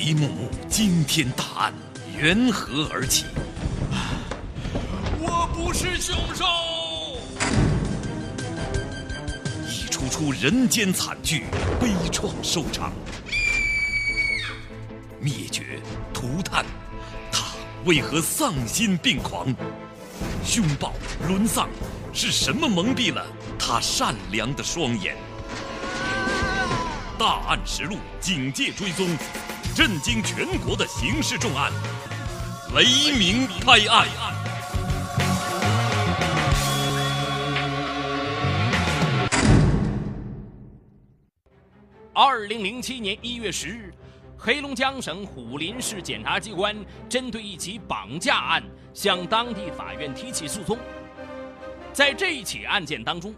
[0.00, 1.74] 一幕幕惊天大案
[2.16, 3.26] 缘何而起？
[5.20, 6.46] 我不是凶手！
[9.68, 11.44] 一出出人间惨剧，
[11.78, 12.92] 悲怆收场。
[15.20, 15.78] 灭绝、
[16.14, 16.64] 涂炭，
[17.30, 17.48] 他
[17.84, 19.54] 为何丧心病狂？
[20.42, 20.94] 凶暴、
[21.28, 21.68] 沦丧，
[22.14, 23.26] 是什么蒙蔽了
[23.58, 25.14] 他善良的双眼？
[27.18, 29.06] 大案实录，警戒追踪，
[29.74, 31.72] 震惊全国的刑事重案——
[32.74, 32.84] 雷
[33.16, 34.06] 鸣拍案。
[42.12, 43.94] 二零零七年一月十日，
[44.36, 46.76] 黑龙江省虎林市检察机关
[47.08, 48.62] 针对一起绑架案
[48.92, 50.76] 向当地法院提起诉讼。
[51.92, 53.34] 在这一起案件当中，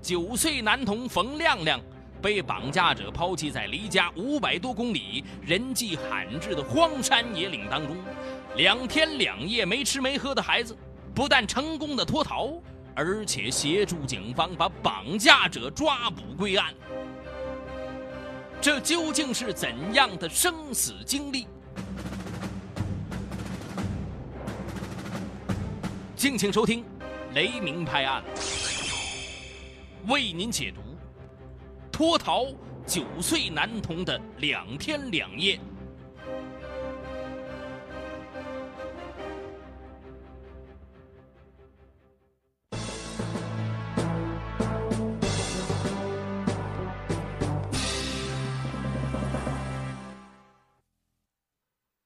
[0.00, 1.80] 九岁男童冯亮亮
[2.20, 7.96] 被绑架者抛弃在离家五百多公里、人迹罕至的荒山野岭当中，
[8.56, 10.76] 两天两夜没吃没喝的孩子，
[11.14, 12.60] 不但成功的脱逃，
[12.94, 16.74] 而且协助警方把绑架者抓捕归案。
[18.60, 21.46] 这究竟是怎样的生死经历？
[26.16, 26.82] 敬请收听
[27.34, 28.24] 《雷鸣拍案》，
[30.10, 30.80] 为您解读
[31.96, 32.44] 脱逃
[32.86, 35.58] 九岁男童的两天两夜。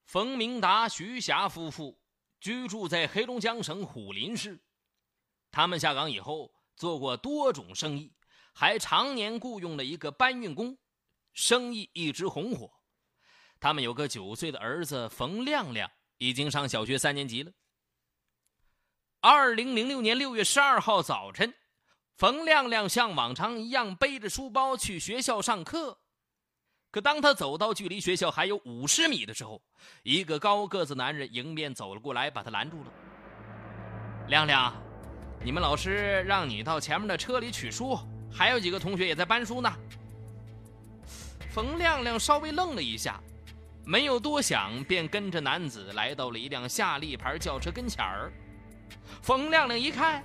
[0.04, 1.98] 冯明达、徐霞夫妇
[2.38, 4.56] 居住在黑龙江省虎林市。
[5.50, 8.12] 他们下岗以后做过多种生意，
[8.52, 10.76] 还常年雇佣了一个搬运工，
[11.32, 12.70] 生意一直红火。
[13.58, 17.52] 他们有个九岁的儿子冯亮亮，已经上小学三年级了。
[19.20, 21.54] 二零零六年六月十二号早晨，
[22.16, 25.98] 冯亮亮像往常一样背着书包去学校上课。
[26.90, 29.62] 可当他走到距离学校还有五十米的时候，
[30.02, 32.92] 一个高个子男人迎面走了过来，把他拦住了。
[34.28, 34.74] 亮亮，
[35.44, 37.98] 你们老师让你到前面的车里取书，
[38.32, 39.72] 还有几个同学也在搬书呢。
[41.50, 43.20] 冯亮亮稍微愣了一下，
[43.84, 48.32] 没有多想，便跟着男子来到了一辆夏利牌轿车跟前儿。
[49.20, 50.22] 冯亮亮一看，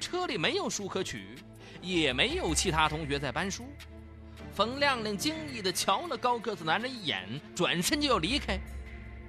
[0.00, 1.36] 车里没有书可取，
[1.82, 3.66] 也没有其他同学在搬书。
[4.54, 8.58] 冯亮亮惊异地瞧了高个子男人一眼，转身就要离开。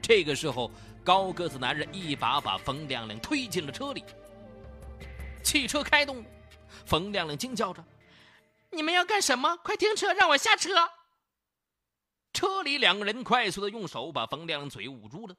[0.01, 0.71] 这个时候，
[1.03, 4.03] 高个子男人一把把冯亮亮推进了车里。
[5.43, 6.23] 汽车开动，
[6.85, 7.83] 冯亮亮惊叫着
[8.71, 9.57] ：“你们要干什么？
[9.57, 10.69] 快停车，让我下车！”
[12.33, 15.35] 车里两个人快速的用手把冯亮亮嘴捂住了，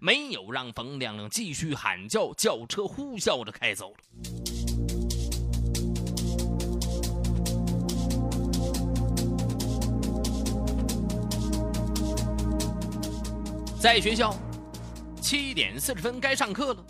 [0.00, 3.98] 没有让冯亮亮继续喊叫，轿车呼啸着开走了。
[13.80, 14.34] 在学校，
[15.20, 16.84] 七点四十分该上课了。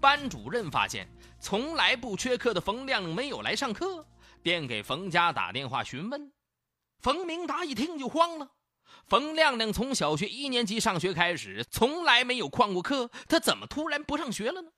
[0.00, 1.08] 班主任发现
[1.40, 4.06] 从来不缺课的冯亮亮没有来上课，
[4.42, 6.30] 便给冯家打电话询问。
[6.98, 8.46] 冯明达一听就慌了。
[9.06, 14.70] 冯亮亮从小学一年级上学开始，从来没有旷过课，他怎么突然不上学了呢？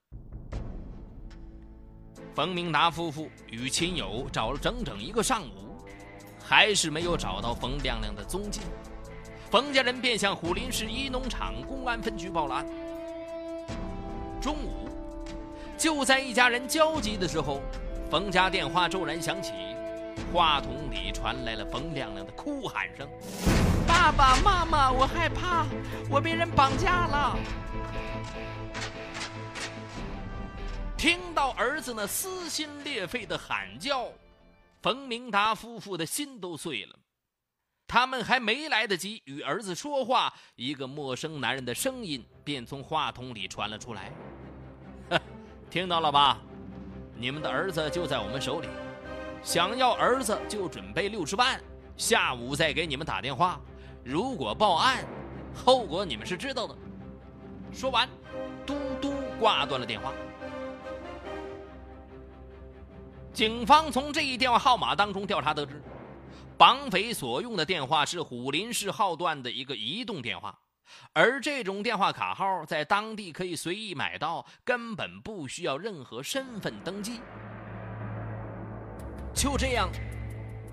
[2.33, 5.85] 冯明达夫妇与亲友找了整整一个上午，
[6.43, 8.61] 还是没有找到冯亮亮的踪迹。
[9.51, 12.67] 冯家人便向虎林市一农场公安分局报了案。
[14.41, 14.89] 中午，
[15.83, 17.61] 就在一家人焦急的时候，
[18.09, 19.51] 冯家电话骤然响起，
[20.33, 23.09] 话筒里传来了冯亮亮的哭喊声
[23.85, 25.67] ：“爸爸妈妈，我害怕，
[26.09, 27.37] 我被人绑架了！”
[30.97, 34.07] 听到儿子那撕心裂肺的喊叫，
[34.83, 36.97] 冯明达夫妇的心都碎了。
[37.89, 44.13] 他们还没来得及与儿子说话，一个陌生男人的声音便从话筒里传了出来
[45.73, 46.39] ：“听到了吧？
[47.17, 48.69] 你们的儿子就在我们手里，
[49.43, 51.59] 想要儿子就准备六十万，
[51.97, 53.59] 下午再给你们打电话。
[54.05, 55.03] 如果报案，
[55.55, 56.77] 后果你们是知道的。”
[57.73, 58.07] 说完，
[58.67, 60.13] 嘟嘟挂断了电话。
[63.33, 65.83] 警方从这一电话号码当中调查得知。
[66.59, 70.55] 绑匪所用的电话是虎林市号段的一个移动电话，
[71.13, 77.21] 而这种电话卡号在当地可以随意买到根本不需要任何身份登记。
[79.35, 79.91] 就这样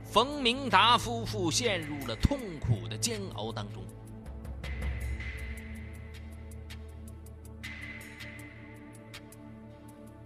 [0.06, 3.83] 冯明达夫妇陷入了痛苦的煎熬当中。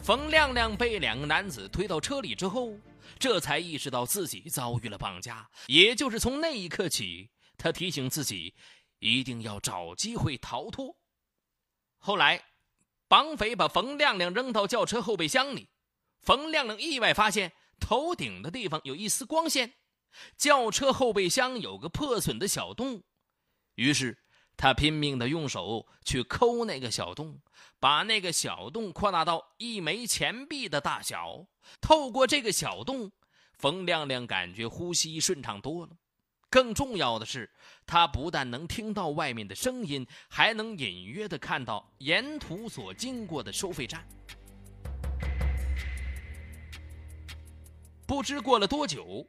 [0.04, 2.78] 冯亮亮被两个男子推到车里之后
[3.18, 8.54] 这才意识到自己遭遇了绑架也就是从那一刻起他提醒自己
[9.04, 10.96] 一定要找机会逃脱。
[11.98, 12.44] 后来，
[13.10, 15.70] 绑匪把冯亮亮扔到轿车后备箱里，
[16.22, 19.74] 冯亮亮意外发现头顶的地方有一丝光线，
[20.38, 23.04] 轿车后备箱有个破损的小洞，
[23.76, 24.20] 于是。
[24.56, 27.42] 他拼命的用手去抠那个小洞，
[27.80, 31.48] 把那个小洞扩大到一枚钱币的大小。
[31.82, 33.12] 透过这个小洞，
[33.58, 35.98] 冯亮亮感觉呼吸顺畅多了。
[36.54, 37.50] 更重要的是，
[37.84, 44.08] 他不但能听到外面的声音，还能隐约的看到沿途所经过的收费站。
[48.06, 49.28] 不知过了多久，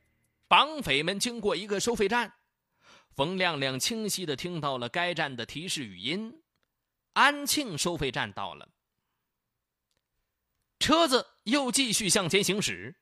[0.49, 2.31] 绑匪们经过一个收费站。
[3.17, 6.43] 冯亮亮清晰的听到了该站的提示语音
[7.15, 8.69] ：“安庆收费站到了。”
[10.79, 12.95] 车子又继续向前行驶。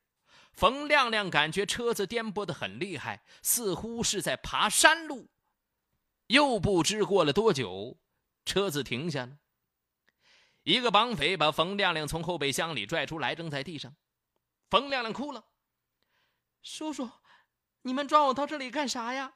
[0.53, 5.31] 冯亮亮感觉车子颠簸的很厉害，似乎是在爬山路。
[6.27, 7.99] 又不知过了多久，
[8.45, 9.39] 车子停下了。
[10.63, 13.97] 一个绑匪把冯亮亮从后备箱里拽出来，扔在地上。
[14.71, 15.45] 冯亮亮哭了
[16.63, 17.11] ：“叔叔，
[17.83, 19.35] 你们抓我到这里干啥呀？”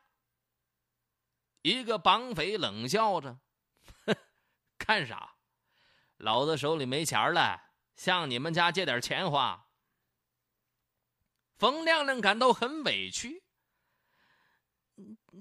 [1.62, 3.40] 一个绑匪冷笑着
[4.78, 5.34] ：“干啥？
[6.18, 9.65] 老子手里没钱了，向你们家借点钱花。”
[11.58, 13.42] 冯亮亮感到很委屈：“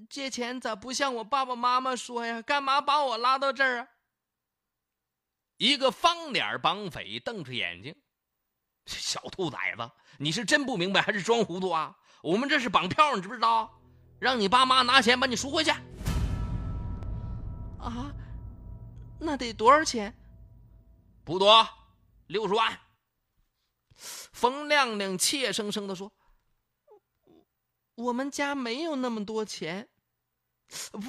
[0.08, 2.40] 借钱咋不向我爸爸妈妈说呀？
[2.42, 3.88] 干嘛把我拉到这儿啊？”
[5.58, 7.94] 一个方脸绑匪瞪着眼睛
[8.86, 11.96] ：“小兔崽子，你是真不明白还是装糊涂啊？
[12.22, 13.70] 我们这是绑票，你知不知道？
[14.18, 15.70] 让你爸妈拿钱把你赎回去。”
[17.78, 18.10] 啊，
[19.20, 20.14] 那得多少钱？
[21.24, 21.68] 不多，
[22.26, 22.78] 六十万。
[24.46, 26.12] 冯亮亮怯生生的说
[27.96, 29.88] ：“我们家没有那么多钱。”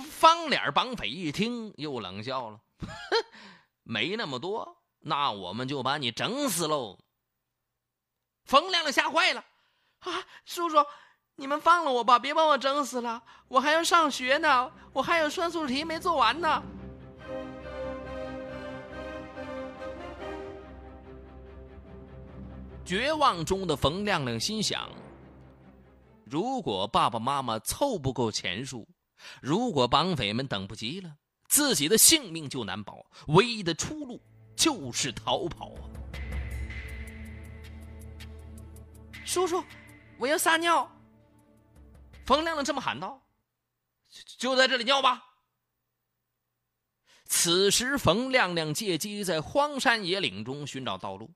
[0.10, 2.60] 方脸绑匪一听又冷笑了
[3.84, 6.98] ：“没那么多，那我们就把你整死喽！”
[8.44, 9.46] 冯亮亮吓坏了
[10.02, 10.84] ：“啊，叔叔！”
[11.40, 13.22] 你们放了我吧，别把我整死了！
[13.50, 16.64] 我还要上学呢，我还有算术题没做完呢。
[22.88, 24.90] 绝望中的冯亮亮心想：
[26.24, 28.88] 如果爸爸妈妈凑不够钱数，
[29.42, 31.14] 如果绑匪们等不及了，
[31.50, 33.06] 自己的性命就难保。
[33.28, 34.22] 唯一的出路
[34.56, 35.84] 就是逃跑啊！
[39.26, 39.62] 叔叔，
[40.18, 40.90] 我要撒尿。
[42.26, 43.22] 冯亮亮这么喊道
[44.40, 45.22] ：“就在这里尿吧。”
[47.28, 51.30] 此时，冯亮亮借机在荒山野岭中寻找道路。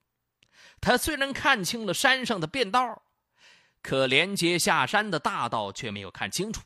[0.82, 3.04] 他虽然看清了山上的便道，
[3.82, 6.64] 可连接下山的大道却没有看清楚。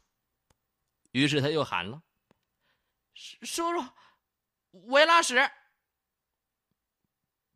[1.12, 2.02] 于是他又喊了
[3.14, 3.86] ：“叔叔，
[4.72, 5.36] 我要拉屎。”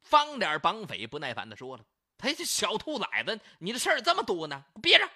[0.01, 1.85] 方脸绑匪不耐烦的说了
[2.17, 5.09] ：“他这小兔崽子，你的事儿这么多呢，憋着。”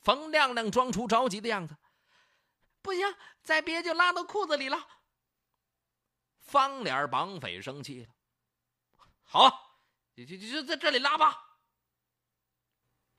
[0.00, 1.76] 冯亮亮装出着急的样子，
[2.82, 3.02] 不行，
[3.42, 4.86] 再憋就拉到裤子里了。
[6.38, 8.14] 方脸绑匪生气了，
[9.34, 9.50] 好，
[10.14, 11.36] 就就就在这里拉吧。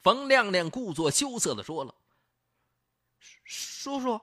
[0.01, 1.93] 冯亮亮故作羞涩的说了
[3.43, 4.21] ：“叔叔，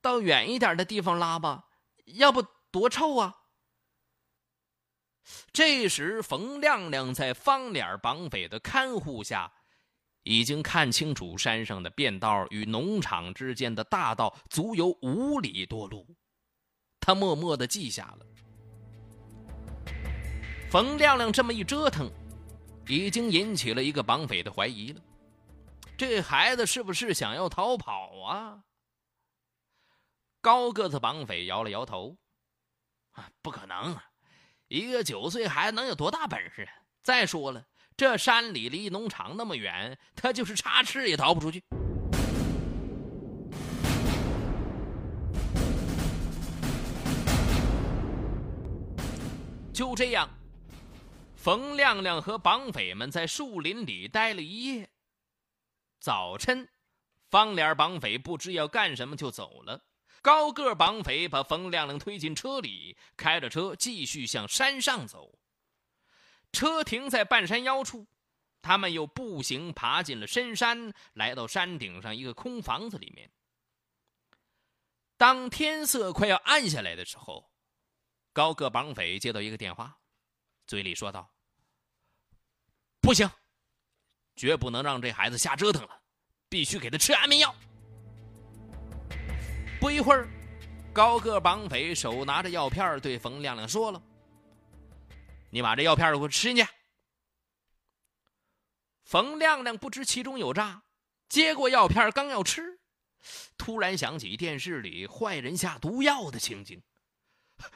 [0.00, 1.68] 到远一点的地方拉吧，
[2.06, 2.42] 要不
[2.72, 3.42] 多臭啊。”
[5.54, 9.52] 这时，冯亮亮在方脸绑匪的看护下。
[10.24, 16.16] 已经看清楚山上的便道与农场之间的大道足有五里多路，
[16.98, 18.26] 他默默的记下了。
[20.74, 22.10] 冯亮亮这么一折腾，
[22.88, 25.00] 已经引起了一个绑匪的怀疑了。
[25.96, 28.58] 这孩子是不是想要逃跑啊？
[30.40, 32.16] 高个子绑匪摇了摇头
[33.14, 33.96] ：“啊，不可能！
[34.66, 36.68] 一个九岁孩子能有多大本事？
[37.04, 37.64] 再说了。”
[37.96, 41.62] 这山里离农场那么远，他就是插翅也逃不出去。
[49.72, 50.28] 就这样，
[51.44, 54.88] 冯亮亮和绑匪们在树林里待了一夜。
[56.00, 56.70] 早晨，
[57.28, 59.84] 方脸绑匪不知要干什么就走了。
[60.22, 65.38] 高个绑匪把冯亮亮推进车里，开着车继续向山上走。
[66.50, 68.06] 车停在半山腰处，
[68.62, 73.30] 他们又步行爬进了深山，来到山顶上一个空房子里面。
[75.18, 77.50] 当天色快要暗下来的时候，
[78.32, 79.98] 高个绑匪接到一个电话
[80.66, 81.32] ：“嘴里说道
[83.04, 83.30] ：“不行，
[84.34, 86.00] 绝不能让这孩子瞎折腾了，
[86.48, 87.54] 必须给他吃安眠药。”
[89.78, 90.26] 不一会儿，
[90.90, 94.02] 高个绑匪手拿着药片对冯亮亮说了
[95.52, 96.66] ：“你把这药片给我吃进去。”
[99.04, 100.82] 冯亮亮不知其中有诈，
[101.28, 102.80] 接过药片刚要吃，
[103.58, 106.82] 突然想起电视里坏人下毒药的情景，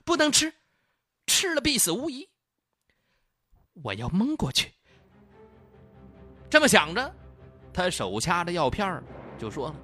[0.06, 0.54] 不能吃，
[1.26, 2.30] 吃了必死无疑。
[3.74, 4.72] 我要蒙过去。
[6.50, 7.14] 这么想着，
[7.72, 9.02] 他手掐着药片
[9.38, 9.74] 就说了：“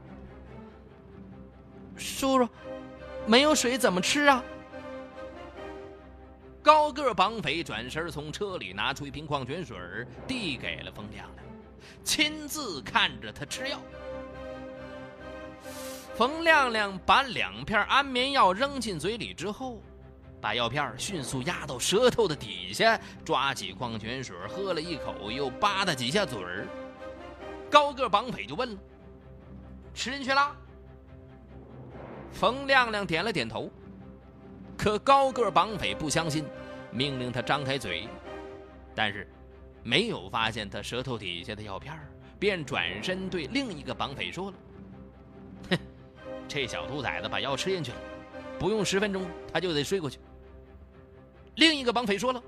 [1.97, 2.49] 叔叔，
[3.27, 4.43] 没有水怎么吃啊？”
[6.63, 9.77] 高个绑匪转身从车里拿出一瓶矿泉水
[10.27, 11.47] 递给了冯亮亮，
[12.03, 13.79] 亲自看着他吃药。
[16.15, 19.83] 冯亮亮把两片安眠药扔进嘴里之后。
[20.45, 26.69] 把药片迅速压到舌头的底下，抓起矿泉水喝了一口，又吧嗒几下嘴儿。
[27.71, 28.79] 高个绑匪就问了
[29.95, 30.55] ：“吃进去了？”
[32.31, 33.71] 冯亮亮点了点头。
[34.77, 36.45] 可高个绑匪不相信，
[36.91, 38.07] 命令他张开嘴，
[38.95, 39.27] 但是
[39.83, 41.99] 没有发现他舌头底下的药片，
[42.39, 44.57] 便转身对另一个绑匪说了
[45.73, 45.79] ：“哼，
[46.47, 47.99] 这小兔崽子把药吃进去了，
[48.59, 50.19] 不用十分钟他就得睡过去。”
[51.57, 52.43] 另一个绑匪说了：“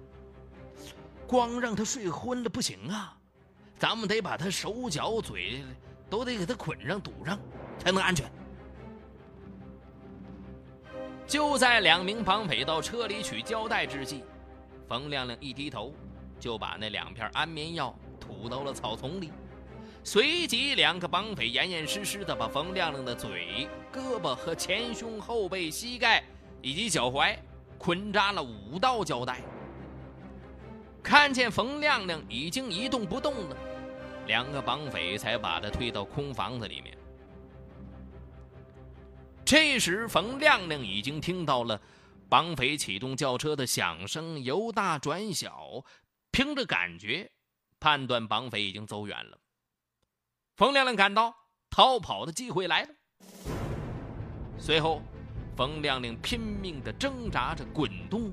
[1.26, 3.16] 光让他睡昏了不行啊，
[3.78, 5.62] 咱们得把他手脚嘴
[6.10, 7.38] 都得给他捆上堵上，
[7.78, 8.30] 才能安全。”
[11.26, 14.22] 就在两名绑匪到车里取胶带之际，
[14.88, 15.92] 冯亮亮一低头，
[16.38, 19.32] 就把那两片安眠药吐到了草丛里。
[20.04, 26.22] 随即，两个绑匪严严实实的把冯亮亮的嘴、胳膊和前胸、后背、膝盖
[26.62, 27.36] 以及脚踝。
[27.78, 29.40] 捆扎了五道胶带，
[31.02, 33.56] 看见冯亮亮已经一动不动了，
[34.26, 36.96] 两个绑匪才把他推到空房子里面。
[39.44, 41.80] 这时，冯亮亮已经听到了
[42.28, 45.84] 绑匪启动轿车的响声，由大转小，
[46.32, 47.30] 凭着感觉
[47.78, 49.38] 判断绑匪已经走远了。
[50.56, 51.32] 冯亮亮感到
[51.70, 52.88] 逃跑的机会来了，
[54.58, 55.00] 随后。
[55.56, 58.30] 冯亮亮拼命地挣扎着滚动，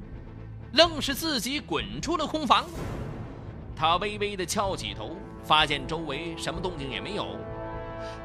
[0.74, 2.66] 愣是自己滚出了空房。
[3.74, 7.38] 他微微地翘起头，发现周围什么动静也没有。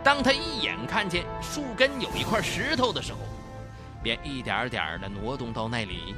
[0.02, 3.20] 当他一眼看见树根有一块石头的时候，
[4.02, 6.16] 便一点点地挪动到那里。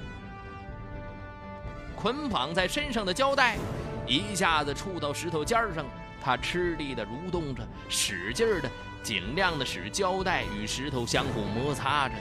[1.95, 3.59] 捆绑在身上的胶带
[4.07, 5.85] 一下子触到石头尖上，
[6.19, 8.71] 他吃力地蠕动着，使劲地、
[9.03, 12.15] 尽量地使胶带与石头相互摩擦着。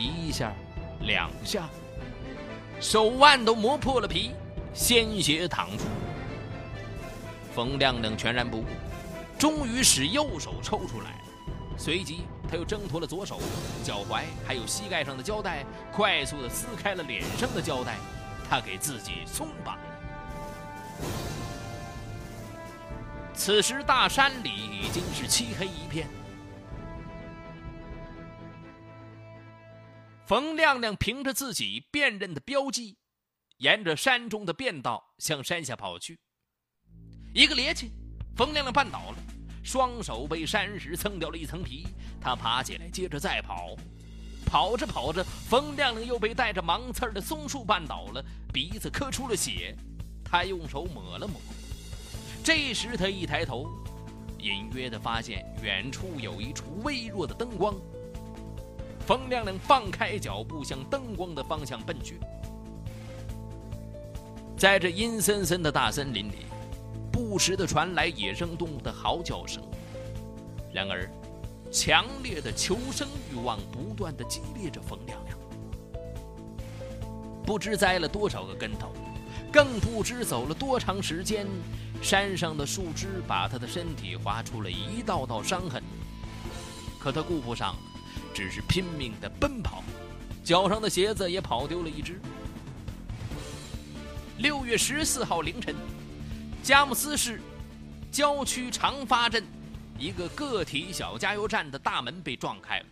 [0.00, 0.52] 一下，
[1.00, 1.68] 两下，
[2.80, 4.32] 手腕都磨破了皮，
[4.72, 5.84] 鲜血淌出。
[7.54, 8.68] 冯亮亮全然不顾，
[9.38, 11.20] 终于使右手抽出来。
[11.76, 13.40] 随即，他又挣脱了左手、
[13.82, 17.96] 脚踝还有膝盖上的胶带，快速的撕开了脸上的胶带，
[18.48, 19.78] 他给自己松绑。
[23.34, 26.06] 此时，大山里已经是漆黑一片。
[30.30, 32.96] 冯亮亮凭着自己辨认的标记，
[33.56, 36.20] 沿着山中的便道向山下跑去。
[37.34, 37.90] 一个趔趄，
[38.36, 39.16] 冯亮亮绊倒了，
[39.64, 41.88] 双手被山石蹭掉了一层皮。
[42.20, 43.74] 他爬起来，接着再跑。
[44.46, 49.76] 跑着跑着，冯亮亮又被带着芒刺的松树绊倒了，鼻子磕出了血。
[50.24, 51.40] 他用手抹了抹。
[52.44, 53.68] 这时他一抬头，
[54.38, 57.74] 隐约的发现远处有一处微弱的灯光。
[59.10, 62.20] 冯亮亮放开脚步，向灯光的方向奔去。
[64.56, 66.46] 在这阴森森的大森林里，
[67.10, 69.60] 不时的传来野生动物的嚎叫声。
[70.72, 71.10] 然而，
[71.72, 75.36] 强烈的求生欲望不断的激励着冯亮亮。
[77.44, 78.92] 不知栽了多少个跟头，
[79.52, 81.48] 更不知走了多长时间，
[82.00, 85.82] 山上的树枝把他的身体划出了一道道伤痕。
[87.00, 87.74] 可他顾不上。
[88.34, 89.82] 只是拼命的奔跑，
[90.44, 92.20] 脚上的鞋子也跑丢了一只。
[94.38, 95.74] 六月十四号凌晨，
[96.62, 97.40] 佳木斯市
[98.10, 99.44] 郊区长发镇
[99.98, 102.86] 一个个体小加油站的大门被撞开了，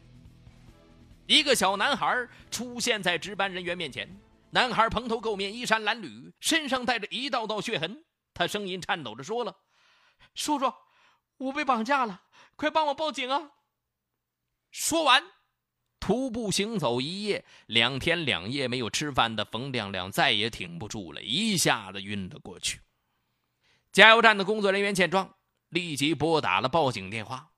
[1.26, 4.08] 一个小男孩出现在值班人员面前。
[4.50, 8.02] 男孩蓬头垢面，衣衫褴褛，身上带着一道道血痕。
[8.32, 9.54] 他声音颤抖着说了
[10.34, 10.72] ：“叔叔，
[11.36, 12.22] 我被绑架了，
[12.56, 13.50] 快帮我报警啊！”
[14.80, 15.20] 说完，
[15.98, 22.80] 徒步行走一夜，两天两夜没有吃饭的冯亮亮再也挺不住了，一下子晕了过去。
[23.90, 25.34] 加油站的工作人员见状，
[25.70, 27.50] 立即拨打了报警电话。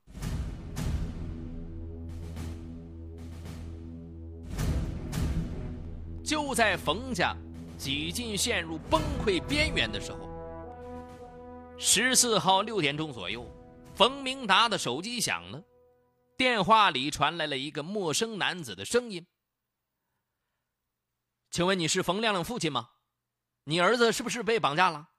[6.24, 7.36] 就在冯家
[7.76, 10.26] 几近陷入崩溃边缘的时候，
[11.76, 13.46] 十四号六点钟左右，
[13.94, 15.62] 冯明达的手机响了。
[16.40, 19.26] 电话里传来了一个陌生男子的声音
[21.52, 22.88] ：“请问你是冯亮亮父亲吗？
[23.64, 25.10] 你儿子是不是被绑架了？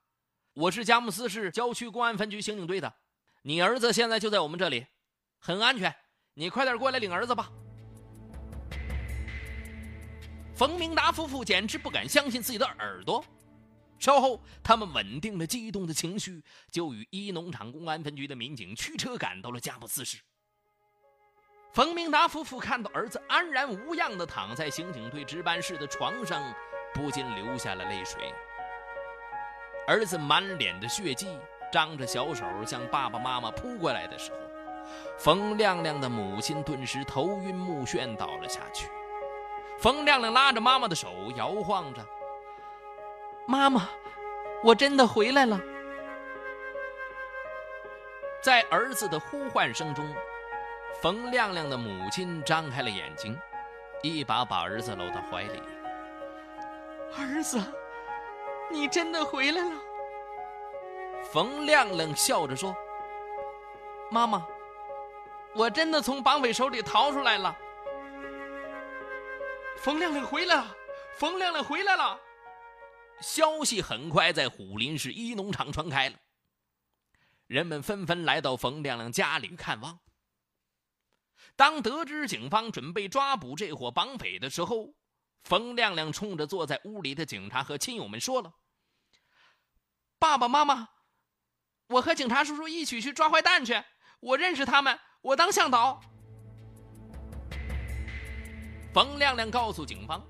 [0.54, 2.92] 我是佳木斯市郊区公安分局刑警队的，
[3.42, 4.84] 你儿子现在就在我们这里，
[5.38, 5.94] 很安全，
[6.34, 7.52] 你快点过来领儿子吧。”
[10.56, 13.24] 冯明达夫妇简直不敢相信自己的耳朵。
[14.00, 20.18] 稍后，他们稳定了激动的情绪，就与一农场公安分局的民警驱车赶到了佳木斯市。
[21.72, 26.42] 冯明达夫妇看到儿子安然无恙地躺在刑警队值班室的床上，
[26.92, 28.30] 不禁流下了泪水。
[29.86, 31.38] 儿子满脸的血迹，
[31.72, 34.38] 张着小手向爸爸妈妈扑过来的时候，
[35.16, 38.86] 冯亮亮的母亲顿时头晕目眩倒了下去。
[39.78, 42.06] 冯亮亮拉着妈妈的手，摇晃着
[43.48, 43.88] ：“妈妈，
[44.62, 45.58] 我真的回来了。”
[48.44, 50.06] 在儿子的呼唤声中。
[51.00, 53.38] 冯亮亮的母亲张开了眼睛，
[54.02, 55.62] 一把把儿子搂到怀里。
[57.16, 57.60] 儿子，
[58.70, 59.72] 你真的回来了。
[61.32, 62.74] 冯亮亮笑着说
[64.10, 64.46] ：“妈妈，
[65.54, 67.56] 我真的从绑匪手里逃出来了。”
[69.78, 70.76] 冯亮亮回来了，
[71.16, 72.18] 冯亮亮回来了。
[73.20, 76.16] 消息很快在虎林市一农场传开了，
[77.46, 79.98] 人们纷纷来到冯亮亮家里看望。
[81.54, 84.94] 当得知警方准备抓捕这伙绑匪的时候，
[85.44, 88.54] 冯亮亮冲着坐在屋里的警察和亲友们说了
[90.18, 90.88] ：“爸爸妈妈，
[91.88, 93.80] 我和警察叔叔一起去抓坏蛋去，
[94.20, 96.00] 我认识他们，我当向导。”
[98.94, 100.26] 冯亮亮告诉警方，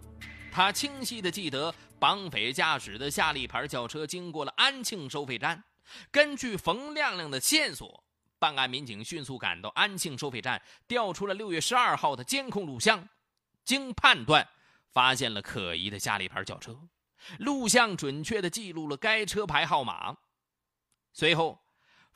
[0.53, 5.65] 他清晰的记得绑匪驾驶的夏利牌轿车经过了安庆收费站，
[6.11, 8.02] 根据冯亮亮的线索。
[8.43, 13.09] 办案民警迅速赶到安庆收费站，调出了六月十二号的监控录像。
[13.65, 14.45] 经判断，
[14.91, 16.77] 发现了可疑的夏利牌轿车，
[17.39, 20.17] 录像准确地记录了该车牌号码。
[21.13, 21.63] 随后，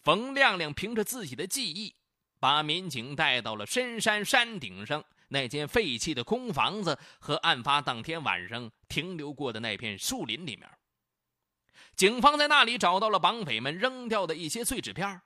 [0.02, 1.94] 冯亮亮凭着自己的记忆，
[2.40, 10.68] 把民警带到了深山山顶上那间废弃的空房子和案发当天晚上停留过的那片树林里面。
[11.94, 15.22] 警方在那里找到了绑匪们扔掉的一些碎纸片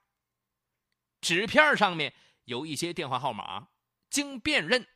[1.21, 2.13] 纸片上面
[2.45, 3.69] 有一些电话号码，
[4.09, 4.87] 经辨认，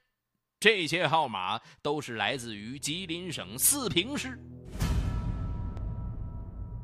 [0.59, 4.39] 这些号码都是来自于吉林省四平市。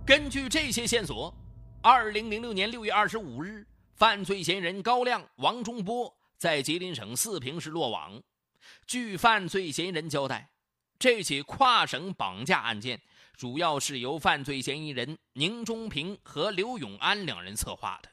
[0.07, 1.35] 根据这些线索，
[1.83, 8.20] 二零零六年六月二十五日，犯罪嫌疑人高亮、王忠波在吉林省四平市落网。
[8.87, 10.50] 据犯罪嫌疑人交代，
[10.98, 13.00] 这起跨省绑架案件
[13.37, 18.11] 主要是由犯罪嫌疑人宁忠平和刘永安两人策划的。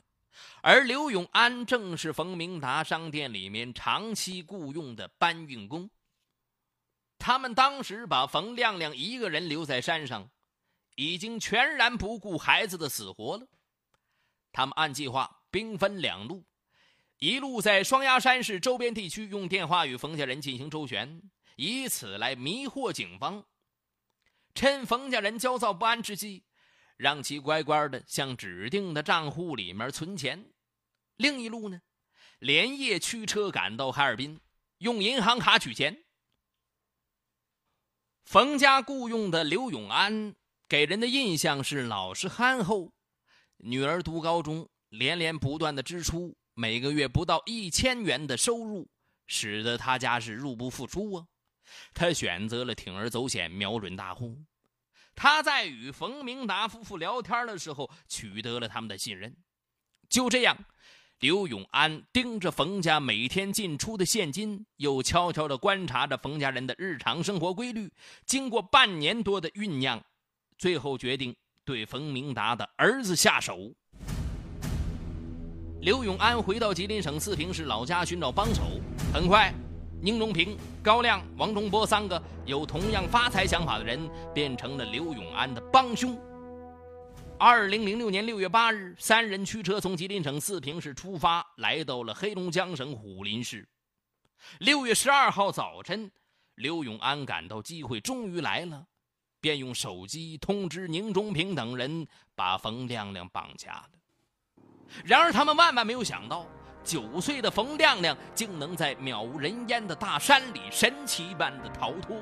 [0.62, 5.89] 而刘永安正是冯明达商店里面长期雇佣的搬运工。
[7.19, 10.30] 他们当时把冯亮亮一个人留在山上，
[10.95, 13.47] 已经全然不顾孩子的死活了。
[14.52, 16.43] 他们按计划兵分两路，
[17.19, 21.21] 一路在双鸭山市周边地区用电话与冯家人进行周旋，
[21.56, 23.43] 以此来迷惑警方，
[24.54, 26.43] 趁冯家人焦躁不安之际。
[26.97, 30.51] 让其乖乖的向指定的账户里面存钱。
[31.15, 31.81] 另一路呢，
[32.39, 34.39] 连夜驱车赶到哈尔滨，
[34.79, 36.03] 用银行卡取钱。
[38.25, 40.36] 冯家雇佣的刘永安
[40.67, 42.91] 给人的印象是老实憨厚，
[43.57, 48.89] 女儿读高中，连连不断的支出，每个月不到一千元的收入，
[49.27, 51.27] 使得他家是入不敷出啊。
[51.93, 54.38] 他选择了铤而走险，瞄准大户。
[55.19, 59.36] 他在与冯明达夫妇聊天的时候，取得了他们的信任。
[60.08, 60.56] 就这样，
[61.21, 67.91] 刘永安盯着冯家每天进出的现金，又悄悄地观察着冯家人的日常生活规律。
[68.27, 69.99] 经过半年多的酝酿，
[70.56, 73.73] 最后决定对冯明达的儿子下手。
[75.82, 78.62] 刘永安回到吉林省四平市老家寻找帮手，
[79.12, 79.51] 很快。
[79.99, 86.15] 宁荣平、高亮、王忠波三个有同样发财想法的人，变成了刘永安的帮凶。
[87.39, 93.67] 二零零六年六月八日，三人驱车从吉林省四平市出发，来到了黑龙江省虎林市。
[94.60, 96.12] 六月十二号早晨，
[96.55, 98.86] 刘永安感到机会终于来了，
[99.41, 103.89] 便用手机通知宁中平等人把冯亮亮绑架了。
[105.03, 106.47] 然而，他们万万没有想到，
[106.88, 112.15] 九岁的冯亮亮竟能在渺无人烟的大山里神奇般的逃脱。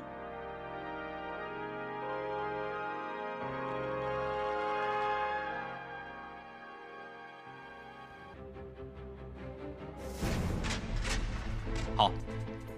[11.96, 12.10] 好，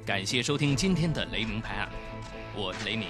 [0.05, 1.89] 感谢收听今天的雷鸣拍案，
[2.55, 3.09] 我是雷鸣。